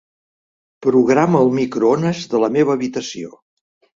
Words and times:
Programa 0.85 1.41
el 1.45 1.51
microones 1.59 2.23
de 2.33 2.41
la 2.47 2.51
meva 2.57 2.75
habitació. 2.79 3.37